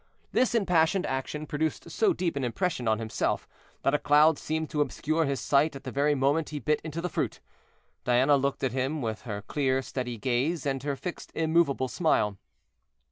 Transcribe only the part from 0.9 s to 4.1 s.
action produced so deep an impression on himself, that a